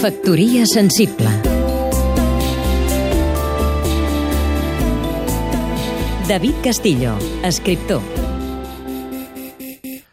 [0.00, 1.28] Factoria sensible
[6.26, 8.00] David Castillo, escriptor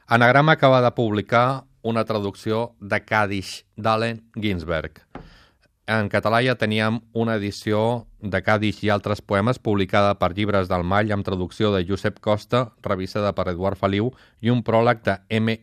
[0.07, 5.00] Anagrama acaba de publicar una traducció de Kadish d'Allen Ginsberg.
[5.88, 10.83] En català ja teníem una edició de Kadish i altres poemes publicada per Llibres del
[10.83, 14.11] Mall amb traducció de Josep Costa, revisada per Eduard Feliu,
[14.43, 15.55] i un pròleg de M.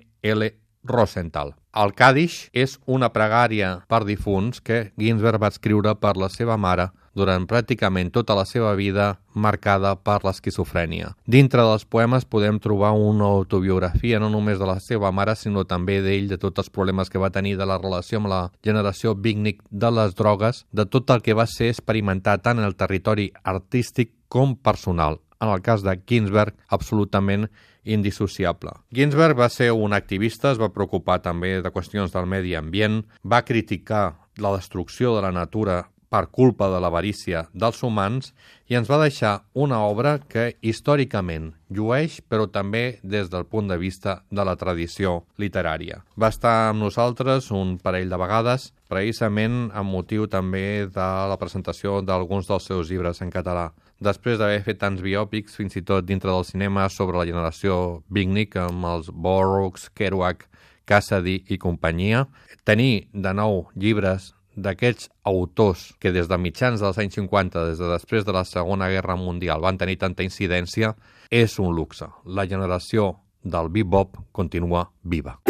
[0.84, 1.54] Rosenthal.
[1.74, 6.92] El Kadish és una pregària per difunts que Ginsberg va escriure per la seva mare
[7.14, 11.12] durant pràcticament tota la seva vida marcada per l'esquizofrènia.
[11.26, 16.00] Dintre dels poemes podem trobar una autobiografia no només de la seva mare, sinó també
[16.02, 19.62] d'ell, de tots els problemes que va tenir de la relació amb la generació Bignic
[19.70, 24.12] de les drogues, de tot el que va ser experimentat tant en el territori artístic
[24.28, 27.48] com personal en el cas de Ginsberg, absolutament
[27.84, 28.72] indissociable.
[28.96, 33.44] Ginsberg va ser un activista, es va preocupar també de qüestions del medi ambient, va
[33.44, 34.06] criticar
[34.40, 38.28] la destrucció de la natura per culpa de l'avarícia dels humans
[38.70, 43.78] i ens va deixar una obra que històricament llueix, però també des del punt de
[43.80, 46.04] vista de la tradició literària.
[46.14, 51.98] Va estar amb nosaltres un parell de vegades, precisament amb motiu també de la presentació
[52.06, 53.72] d'alguns dels seus llibres en català.
[53.98, 58.54] Després d'haver fet tants biòpics, fins i tot dintre del cinema, sobre la generació Nick,
[58.56, 60.46] amb els Burroughs, Kerouac,
[60.86, 62.26] Cassidy i companyia,
[62.62, 67.90] tenir de nou llibres d'aquests autors que des de mitjans dels anys 50, des de
[67.90, 70.94] després de la Segona Guerra Mundial, van tenir tanta incidència,
[71.30, 72.08] és un luxe.
[72.24, 75.40] La generació del bebop continua viva.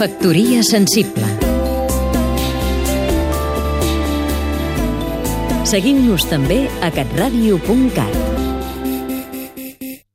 [0.00, 1.28] Factoria sensible
[5.70, 8.29] Seguim-nos també a catradio.cat